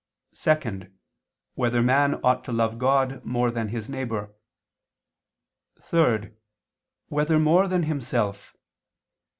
[0.33, 0.87] (2)
[1.53, 4.33] Whether man ought to love God more than his neighbor?
[5.79, 6.31] (3)
[7.09, 8.55] Whether more than himself?